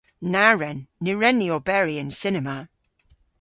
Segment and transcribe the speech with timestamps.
[0.31, 0.79] Na wren!
[1.03, 2.55] Ny wren ni oberi yn cinema.